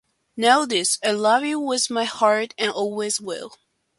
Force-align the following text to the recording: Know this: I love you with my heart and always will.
Know 0.35 0.65
this: 0.65 0.97
I 1.03 1.11
love 1.11 1.43
you 1.43 1.59
with 1.59 1.91
my 1.91 2.05
heart 2.05 2.55
and 2.57 2.71
always 2.71 3.21
will. 3.21 3.55